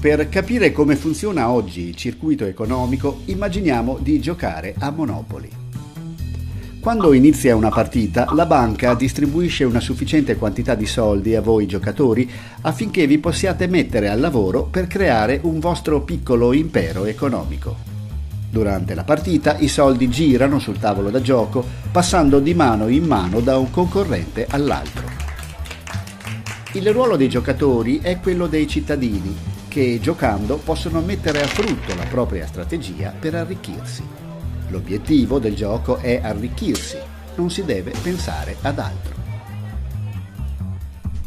Per 0.00 0.30
capire 0.30 0.72
come 0.72 0.96
funziona 0.96 1.50
oggi 1.50 1.88
il 1.88 1.94
circuito 1.94 2.46
economico, 2.46 3.20
immaginiamo 3.26 3.98
di 4.00 4.18
giocare 4.18 4.74
a 4.78 4.90
Monopoli. 4.90 5.50
Quando 6.80 7.12
inizia 7.12 7.54
una 7.54 7.68
partita, 7.68 8.26
la 8.32 8.46
banca 8.46 8.94
distribuisce 8.94 9.64
una 9.64 9.78
sufficiente 9.78 10.36
quantità 10.36 10.74
di 10.74 10.86
soldi 10.86 11.34
a 11.34 11.42
voi 11.42 11.66
giocatori 11.66 12.26
affinché 12.62 13.06
vi 13.06 13.18
possiate 13.18 13.66
mettere 13.66 14.08
al 14.08 14.20
lavoro 14.20 14.62
per 14.62 14.86
creare 14.86 15.38
un 15.42 15.58
vostro 15.58 16.00
piccolo 16.00 16.54
impero 16.54 17.04
economico. 17.04 17.76
Durante 18.48 18.94
la 18.94 19.04
partita 19.04 19.58
i 19.58 19.68
soldi 19.68 20.08
girano 20.08 20.58
sul 20.58 20.78
tavolo 20.78 21.10
da 21.10 21.20
gioco, 21.20 21.62
passando 21.92 22.40
di 22.40 22.54
mano 22.54 22.88
in 22.88 23.04
mano 23.04 23.40
da 23.40 23.58
un 23.58 23.70
concorrente 23.70 24.46
all'altro. 24.48 25.04
Il 26.72 26.90
ruolo 26.90 27.16
dei 27.16 27.28
giocatori 27.28 27.98
è 28.00 28.18
quello 28.18 28.46
dei 28.46 28.66
cittadini, 28.66 29.49
che 29.70 30.00
giocando 30.02 30.56
possono 30.56 31.00
mettere 31.00 31.40
a 31.40 31.46
frutto 31.46 31.94
la 31.94 32.04
propria 32.06 32.44
strategia 32.44 33.14
per 33.16 33.36
arricchirsi. 33.36 34.02
L'obiettivo 34.68 35.38
del 35.38 35.54
gioco 35.54 35.98
è 35.98 36.18
arricchirsi, 36.20 36.96
non 37.36 37.50
si 37.50 37.64
deve 37.64 37.92
pensare 38.02 38.56
ad 38.62 38.80
altro. 38.80 39.14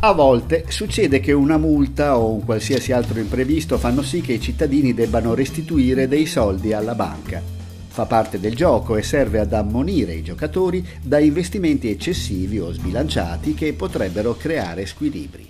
A 0.02 0.12
volte 0.12 0.66
succede 0.68 1.22
che 1.22 1.32
una 1.32 1.58
multa 1.58 2.18
o 2.18 2.34
un 2.34 2.44
qualsiasi 2.44 2.92
altro 2.92 3.18
imprevisto 3.18 3.78
fanno 3.78 4.02
sì 4.02 4.20
che 4.20 4.34
i 4.34 4.42
cittadini 4.42 4.94
debbano 4.94 5.34
restituire 5.34 6.10
dei 6.10 6.26
soldi 6.26 6.74
alla 6.74 6.96
banca. 6.96 7.42
Fa 7.88 8.06
parte 8.06 8.42
del 8.42 8.56
gioco 8.56 8.98
e 8.98 9.04
serve 9.04 9.40
ad 9.40 9.54
ammonire 9.54 10.16
i 10.16 10.22
giocatori 10.22 10.86
da 11.02 11.20
investimenti 11.20 11.90
eccessivi 11.90 12.60
o 12.60 12.74
sbilanciati 12.74 13.54
che 13.54 13.72
potrebbero 13.72 14.36
creare 14.36 14.86
squilibri. 14.86 15.50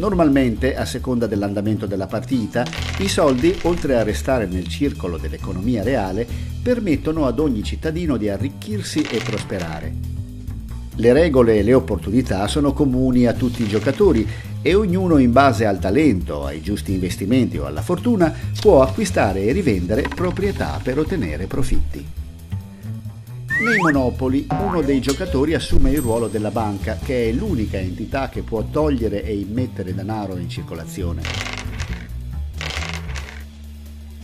Normalmente, 0.00 0.76
a 0.76 0.86
seconda 0.86 1.26
dell'andamento 1.26 1.84
della 1.84 2.06
partita, 2.06 2.64
i 3.00 3.06
soldi, 3.06 3.54
oltre 3.64 3.98
a 3.98 4.02
restare 4.02 4.46
nel 4.46 4.66
circolo 4.66 5.18
dell'economia 5.18 5.82
reale, 5.82 6.26
permettono 6.62 7.26
ad 7.26 7.38
ogni 7.38 7.62
cittadino 7.62 8.16
di 8.16 8.30
arricchirsi 8.30 9.02
e 9.02 9.18
prosperare. 9.18 9.92
Le 10.94 11.12
regole 11.12 11.58
e 11.58 11.62
le 11.62 11.74
opportunità 11.74 12.46
sono 12.46 12.72
comuni 12.72 13.26
a 13.26 13.34
tutti 13.34 13.62
i 13.62 13.68
giocatori 13.68 14.26
e 14.62 14.74
ognuno 14.74 15.18
in 15.18 15.32
base 15.32 15.66
al 15.66 15.78
talento, 15.78 16.46
ai 16.46 16.62
giusti 16.62 16.94
investimenti 16.94 17.58
o 17.58 17.66
alla 17.66 17.82
fortuna 17.82 18.34
può 18.58 18.80
acquistare 18.80 19.42
e 19.42 19.52
rivendere 19.52 20.08
proprietà 20.08 20.80
per 20.82 20.98
ottenere 20.98 21.44
profitti. 21.44 22.19
Nei 23.60 23.76
Monopoli 23.76 24.46
uno 24.48 24.80
dei 24.80 25.00
giocatori 25.00 25.52
assume 25.52 25.90
il 25.90 26.00
ruolo 26.00 26.28
della 26.28 26.50
banca, 26.50 26.96
che 26.96 27.28
è 27.28 27.32
l'unica 27.32 27.76
entità 27.76 28.30
che 28.30 28.40
può 28.40 28.62
togliere 28.62 29.22
e 29.22 29.36
immettere 29.36 29.94
denaro 29.94 30.38
in 30.38 30.48
circolazione. 30.48 31.20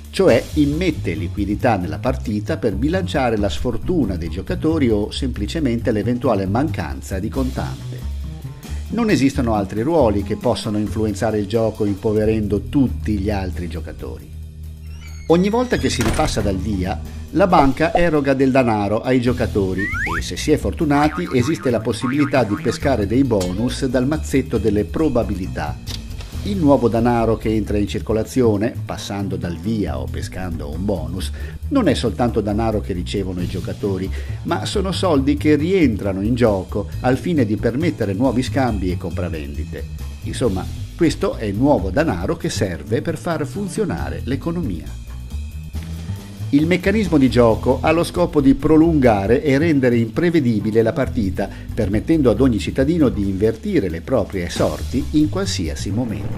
Cioè 0.08 0.42
immette 0.54 1.12
liquidità 1.12 1.76
nella 1.76 1.98
partita 1.98 2.56
per 2.56 2.76
bilanciare 2.76 3.36
la 3.36 3.50
sfortuna 3.50 4.16
dei 4.16 4.30
giocatori 4.30 4.88
o 4.88 5.10
semplicemente 5.10 5.92
l'eventuale 5.92 6.46
mancanza 6.46 7.18
di 7.18 7.28
contante. 7.28 8.00
Non 8.88 9.10
esistono 9.10 9.52
altri 9.52 9.82
ruoli 9.82 10.22
che 10.22 10.36
possano 10.36 10.78
influenzare 10.78 11.38
il 11.38 11.46
gioco 11.46 11.84
impoverendo 11.84 12.62
tutti 12.62 13.18
gli 13.18 13.28
altri 13.28 13.68
giocatori. 13.68 14.30
Ogni 15.26 15.50
volta 15.50 15.76
che 15.76 15.90
si 15.90 16.02
ripassa 16.02 16.40
dal 16.40 16.56
via, 16.56 16.98
la 17.30 17.46
banca 17.48 17.92
eroga 17.92 18.34
del 18.34 18.52
denaro 18.52 19.00
ai 19.02 19.20
giocatori 19.20 19.82
e 20.16 20.22
se 20.22 20.36
si 20.36 20.52
è 20.52 20.56
fortunati 20.56 21.28
esiste 21.32 21.70
la 21.70 21.80
possibilità 21.80 22.44
di 22.44 22.56
pescare 22.62 23.06
dei 23.06 23.24
bonus 23.24 23.84
dal 23.86 24.06
mazzetto 24.06 24.58
delle 24.58 24.84
probabilità. 24.84 25.76
Il 26.44 26.58
nuovo 26.58 26.88
denaro 26.88 27.36
che 27.36 27.52
entra 27.52 27.76
in 27.76 27.88
circolazione, 27.88 28.72
passando 28.84 29.34
dal 29.34 29.56
via 29.56 29.98
o 29.98 30.04
pescando 30.04 30.70
un 30.70 30.84
bonus, 30.84 31.32
non 31.70 31.88
è 31.88 31.94
soltanto 31.94 32.40
denaro 32.40 32.80
che 32.80 32.92
ricevono 32.92 33.42
i 33.42 33.48
giocatori, 33.48 34.08
ma 34.44 34.64
sono 34.64 34.92
soldi 34.92 35.36
che 35.36 35.56
rientrano 35.56 36.22
in 36.22 36.36
gioco 36.36 36.86
al 37.00 37.18
fine 37.18 37.44
di 37.44 37.56
permettere 37.56 38.12
nuovi 38.12 38.44
scambi 38.44 38.92
e 38.92 38.96
compravendite. 38.96 39.84
Insomma, 40.22 40.64
questo 40.96 41.34
è 41.34 41.44
il 41.44 41.56
nuovo 41.56 41.90
denaro 41.90 42.36
che 42.36 42.48
serve 42.48 43.02
per 43.02 43.18
far 43.18 43.44
funzionare 43.44 44.20
l'economia. 44.24 45.05
Il 46.56 46.66
meccanismo 46.66 47.18
di 47.18 47.28
gioco 47.28 47.80
ha 47.82 47.90
lo 47.90 48.02
scopo 48.02 48.40
di 48.40 48.54
prolungare 48.54 49.42
e 49.42 49.58
rendere 49.58 49.98
imprevedibile 49.98 50.80
la 50.80 50.94
partita, 50.94 51.50
permettendo 51.74 52.30
ad 52.30 52.40
ogni 52.40 52.58
cittadino 52.58 53.10
di 53.10 53.28
invertire 53.28 53.90
le 53.90 54.00
proprie 54.00 54.48
sorti 54.48 55.04
in 55.10 55.28
qualsiasi 55.28 55.90
momento. 55.90 56.32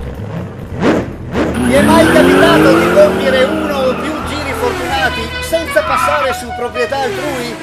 Vi 0.82 1.72
è 1.72 1.82
mai 1.82 2.04
capitato 2.10 2.78
di 2.80 2.92
compiere 2.92 3.44
uno 3.44 3.76
o 3.76 3.94
più 3.94 4.10
giri 4.26 4.50
fortunati 4.58 5.20
senza 5.48 5.82
passare 5.84 6.32
su 6.34 6.46
proprietà 6.58 6.98
altrui? 6.98 7.54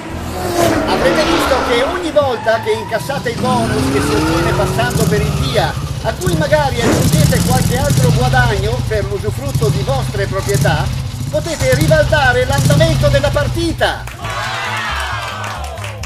Avrete 0.88 1.24
visto 1.28 1.56
che 1.68 1.84
ogni 1.84 2.12
volta 2.12 2.62
che 2.64 2.72
incassate 2.72 3.32
il 3.32 3.40
bonus 3.42 3.84
che 3.92 4.00
si 4.00 4.14
ottiene 4.16 4.52
passando 4.56 5.04
per 5.04 5.20
il 5.20 5.52
via, 5.52 5.74
a 6.04 6.14
cui 6.14 6.34
magari 6.38 6.80
aggiungete 6.80 7.38
qualche 7.48 7.76
altro 7.76 8.14
guadagno 8.16 8.80
per 8.88 9.04
l'usufrutto 9.12 9.68
di 9.68 9.82
vostre 9.84 10.26
proprietà, 10.28 11.05
potete 11.36 11.76
ribaltare 11.76 12.46
l'andamento 12.46 13.10
della 13.10 13.30
partita. 13.30 14.06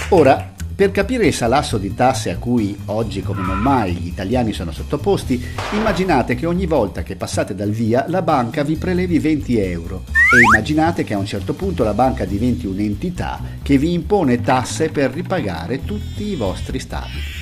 Ora, 0.10 0.54
per 0.74 0.90
capire 0.90 1.28
il 1.28 1.36
salasso 1.36 1.78
di 1.78 1.94
tasse 1.94 2.32
a 2.32 2.38
cui 2.38 2.76
oggi 2.86 3.22
come 3.22 3.44
non 3.44 3.60
mai 3.60 3.94
gli 3.94 4.08
italiani 4.08 4.54
sono 4.54 4.72
sottoposti, 4.72 5.40
immaginate 5.74 6.34
che 6.34 6.48
ogni 6.48 6.66
volta 6.66 7.04
che 7.04 7.16
passate 7.16 7.54
dal 7.54 7.70
via 7.70 8.06
la 8.08 8.24
banca 8.24 8.64
vi 8.64 8.76
prelevi 8.76 9.20
20 9.20 9.60
euro 9.60 10.04
e 10.08 10.42
immaginate 10.52 11.04
che 11.04 11.14
a 11.14 11.20
un 11.20 11.28
certo 11.28 11.54
punto 11.54 11.84
la 11.84 11.94
banca 11.94 12.26
diventi 12.26 12.66
un'entità 12.66 13.40
che 13.62 13.78
vi 13.78 13.94
impone 13.94 14.42
tasse 14.42 14.90
per 14.90 15.12
ripagare 15.12 15.86
tutti 15.86 16.24
i 16.24 16.36
vostri 16.36 16.80
stabili. 16.80 17.39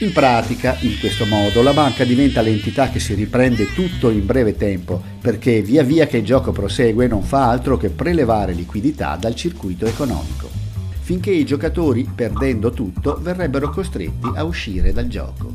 In 0.00 0.12
pratica, 0.12 0.76
in 0.82 0.96
questo 1.00 1.26
modo, 1.26 1.60
la 1.60 1.72
banca 1.72 2.04
diventa 2.04 2.40
l'entità 2.40 2.88
che 2.88 3.00
si 3.00 3.14
riprende 3.14 3.72
tutto 3.72 4.10
in 4.10 4.24
breve 4.24 4.56
tempo, 4.56 5.02
perché 5.20 5.60
via 5.60 5.82
via 5.82 6.06
che 6.06 6.18
il 6.18 6.24
gioco 6.24 6.52
prosegue 6.52 7.08
non 7.08 7.24
fa 7.24 7.50
altro 7.50 7.76
che 7.76 7.88
prelevare 7.88 8.52
liquidità 8.52 9.16
dal 9.16 9.34
circuito 9.34 9.86
economico, 9.86 10.48
finché 11.00 11.32
i 11.32 11.44
giocatori, 11.44 12.08
perdendo 12.14 12.70
tutto, 12.70 13.18
verrebbero 13.20 13.70
costretti 13.70 14.30
a 14.36 14.44
uscire 14.44 14.92
dal 14.92 15.08
gioco. 15.08 15.52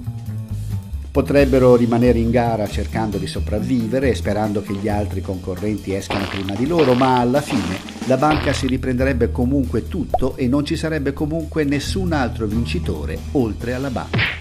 Potrebbero 1.10 1.78
rimanere 1.78 2.20
in 2.20 2.30
gara 2.30 2.68
cercando 2.68 3.18
di 3.18 3.28
sopravvivere 3.28 4.10
e 4.10 4.16
sperando 4.16 4.62
che 4.62 4.74
gli 4.74 4.90
altri 4.90 5.22
concorrenti 5.22 5.94
escano 5.94 6.26
prima 6.26 6.54
di 6.54 6.68
loro, 6.68 6.96
ma 6.96 7.20
alla 7.20 7.40
fine 7.40 7.80
la 8.08 8.18
banca 8.18 8.52
si 8.52 8.68
riprenderebbe 8.68 9.32
comunque 9.32 9.88
tutto 9.88 10.36
e 10.36 10.48
non 10.48 10.66
ci 10.66 10.76
sarebbe 10.76 11.14
comunque 11.14 11.64
nessun 11.64 12.12
altro 12.12 12.46
vincitore 12.46 13.18
oltre 13.32 13.74
alla 13.74 13.90
banca. 13.90 14.33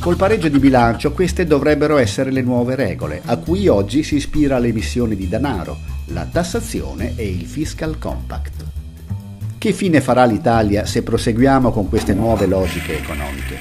Col 0.00 0.14
pareggio 0.14 0.48
di 0.48 0.60
bilancio 0.60 1.12
queste 1.12 1.44
dovrebbero 1.44 1.98
essere 1.98 2.30
le 2.30 2.40
nuove 2.40 2.76
regole, 2.76 3.20
a 3.24 3.36
cui 3.36 3.66
oggi 3.66 4.04
si 4.04 4.14
ispira 4.14 4.58
l'emissione 4.58 5.16
di 5.16 5.28
denaro, 5.28 5.76
la 6.06 6.24
tassazione 6.24 7.14
e 7.16 7.28
il 7.28 7.44
fiscal 7.44 7.98
compact. 7.98 8.64
Che 9.58 9.72
fine 9.72 10.00
farà 10.00 10.24
l'Italia 10.24 10.86
se 10.86 11.02
proseguiamo 11.02 11.72
con 11.72 11.88
queste 11.88 12.14
nuove 12.14 12.46
logiche 12.46 12.96
economiche? 12.96 13.56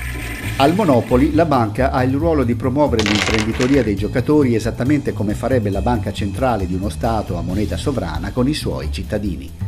Al 0.58 0.76
Monopoli 0.76 1.34
la 1.34 1.46
banca 1.46 1.92
ha 1.92 2.04
il 2.04 2.14
ruolo 2.14 2.44
di 2.44 2.54
promuovere 2.54 3.04
l'imprenditoria 3.04 3.84
dei 3.84 3.96
giocatori 3.96 4.54
esattamente 4.54 5.14
come 5.14 5.34
farebbe 5.34 5.72
la 5.72 5.82
banca 5.82 6.14
centrale 6.14 6.68
di 6.68 6.76
uno 6.76 6.90
Stato 6.90 7.38
a 7.38 7.42
moneta 7.42 7.78
sovrana 7.78 8.32
con 8.32 8.48
i 8.48 8.54
suoi 8.54 8.90
cittadini. 8.92 9.67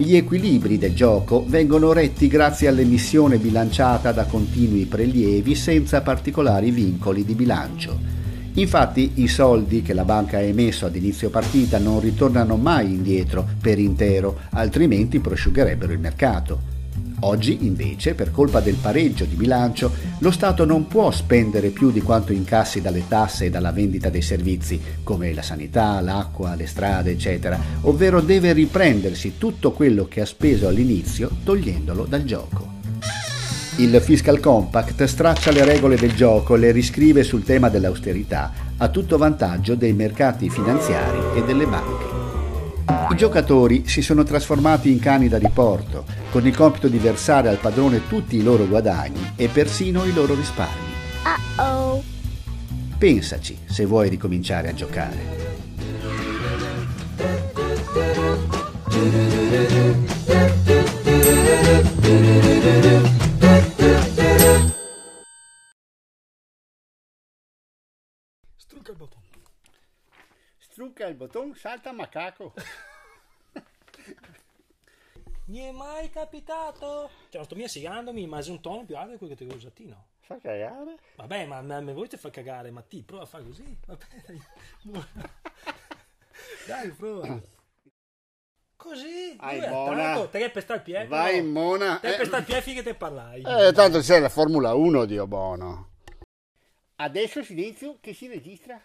Gli 0.00 0.14
equilibri 0.14 0.78
del 0.78 0.94
gioco 0.94 1.44
vengono 1.48 1.92
retti 1.92 2.28
grazie 2.28 2.68
all'emissione 2.68 3.36
bilanciata 3.38 4.12
da 4.12 4.26
continui 4.26 4.84
prelievi 4.84 5.56
senza 5.56 6.02
particolari 6.02 6.70
vincoli 6.70 7.24
di 7.24 7.34
bilancio. 7.34 7.98
Infatti 8.52 9.10
i 9.14 9.26
soldi 9.26 9.82
che 9.82 9.94
la 9.94 10.04
banca 10.04 10.36
ha 10.36 10.42
emesso 10.42 10.86
ad 10.86 10.94
inizio 10.94 11.30
partita 11.30 11.78
non 11.78 11.98
ritornano 11.98 12.54
mai 12.54 12.94
indietro 12.94 13.44
per 13.60 13.80
intero, 13.80 14.38
altrimenti 14.50 15.18
prosciugherebbero 15.18 15.92
il 15.92 15.98
mercato. 15.98 16.77
Oggi, 17.20 17.58
invece, 17.62 18.14
per 18.14 18.30
colpa 18.30 18.60
del 18.60 18.76
pareggio 18.76 19.24
di 19.24 19.34
bilancio, 19.34 19.90
lo 20.18 20.30
Stato 20.30 20.64
non 20.64 20.86
può 20.86 21.10
spendere 21.10 21.70
più 21.70 21.90
di 21.90 22.00
quanto 22.00 22.32
incassi 22.32 22.80
dalle 22.80 23.08
tasse 23.08 23.46
e 23.46 23.50
dalla 23.50 23.72
vendita 23.72 24.08
dei 24.08 24.22
servizi, 24.22 24.80
come 25.02 25.34
la 25.34 25.42
sanità, 25.42 26.00
l'acqua, 26.00 26.54
le 26.54 26.66
strade, 26.66 27.10
eccetera, 27.10 27.58
ovvero 27.82 28.20
deve 28.20 28.52
riprendersi 28.52 29.36
tutto 29.38 29.72
quello 29.72 30.06
che 30.06 30.20
ha 30.20 30.26
speso 30.26 30.68
all'inizio 30.68 31.30
togliendolo 31.42 32.04
dal 32.04 32.24
gioco. 32.24 32.76
Il 33.78 34.00
Fiscal 34.00 34.40
Compact 34.40 35.04
straccia 35.04 35.52
le 35.52 35.64
regole 35.64 35.96
del 35.96 36.14
gioco 36.14 36.56
e 36.56 36.58
le 36.58 36.72
riscrive 36.72 37.22
sul 37.22 37.44
tema 37.44 37.68
dell'austerità, 37.68 38.52
a 38.76 38.88
tutto 38.88 39.18
vantaggio 39.18 39.74
dei 39.76 39.92
mercati 39.92 40.50
finanziari 40.50 41.38
e 41.38 41.44
delle 41.44 41.66
banche. 41.66 42.17
I 42.90 43.14
giocatori 43.16 43.86
si 43.86 44.00
sono 44.00 44.22
trasformati 44.22 44.90
in 44.90 44.98
cani 44.98 45.28
da 45.28 45.36
riporto, 45.36 46.06
con 46.30 46.46
il 46.46 46.56
compito 46.56 46.88
di 46.88 46.96
versare 46.96 47.50
al 47.50 47.58
padrone 47.58 48.06
tutti 48.06 48.36
i 48.36 48.42
loro 48.42 48.66
guadagni 48.66 49.32
e 49.36 49.48
persino 49.48 50.04
i 50.04 50.12
loro 50.14 50.34
risparmi. 50.34 50.86
Uh-oh. 51.56 52.02
Pensaci 52.96 53.58
se 53.66 53.84
vuoi 53.84 54.08
ricominciare 54.08 54.70
a 54.70 54.74
giocare. 54.74 55.36
Strucca 68.56 68.90
il 68.92 68.96
bottone. 68.96 69.27
Strucca 70.78 71.08
il 71.08 71.16
bottone, 71.16 71.56
salta 71.56 71.90
macaco. 71.90 72.54
Mi 75.46 75.58
è 75.58 75.72
mai 75.72 76.08
capitato? 76.08 77.10
Cioè, 77.30 77.42
sto 77.42 77.56
mia 77.56 77.66
sigandomi, 77.66 78.28
ma 78.28 78.38
è 78.38 78.48
un 78.48 78.60
tono 78.60 78.84
più 78.84 78.96
alto 78.96 79.10
di 79.10 79.18
quello 79.18 79.34
che 79.34 79.44
ti 79.44 79.52
ho 79.52 79.56
usato, 79.56 79.82
no? 79.86 80.06
Fa 80.20 80.38
cagare. 80.40 80.96
Vabbè, 81.16 81.46
ma, 81.46 81.62
ma, 81.62 81.80
ma 81.80 81.92
voi 81.92 82.06
ti 82.06 82.16
fa 82.16 82.30
cagare, 82.30 82.70
ma 82.70 82.80
ti 82.82 83.02
prova 83.02 83.24
a 83.24 83.26
fare 83.26 83.42
così. 83.42 83.76
Vabbè, 83.86 84.04
dai. 84.24 84.40
dai, 86.68 86.90
prova. 86.90 87.40
Così? 88.76 89.36
Ai, 89.40 89.58
Dove 89.58 89.72
buona. 89.72 90.12
attacco? 90.12 90.28
Te 90.28 90.38
che 90.38 90.50
per 90.50 90.62
stare 90.62 90.78
il 90.78 90.84
piede? 90.84 91.06
Vai 91.08 91.42
no? 91.42 91.50
mona. 91.50 91.98
Te 91.98 92.14
Eh, 92.14 92.16
per 92.18 92.26
stare 92.26 92.42
il 92.42 92.46
piede 92.46 92.62
finché 92.62 92.82
te 92.84 92.94
parlai. 92.94 93.42
eh, 93.42 93.72
tanto 93.72 93.98
c'è 93.98 94.20
la 94.20 94.28
Formula 94.28 94.74
1, 94.74 95.06
Dio 95.06 95.26
buono. 95.26 95.88
Adesso 96.94 97.42
silenzio 97.42 97.96
che 98.00 98.14
si 98.14 98.28
registra. 98.28 98.80